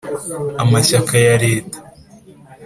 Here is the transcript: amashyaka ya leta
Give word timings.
amashyaka 0.63 1.13
ya 1.25 1.33
leta 1.43 1.77